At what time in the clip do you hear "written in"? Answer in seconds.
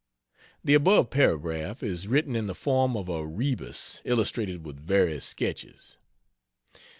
2.07-2.47